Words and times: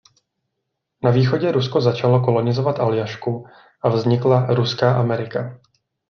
Na 1.03 1.11
východě 1.11 1.51
Rusko 1.51 1.81
začalo 1.81 2.19
kolonizovat 2.21 2.79
Aljašku 2.79 3.45
a 3.81 3.89
vznikla 3.89 4.45
Ruská 4.45 4.99
Amerika. 4.99 5.59